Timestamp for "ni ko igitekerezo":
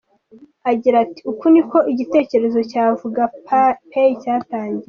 1.53-2.59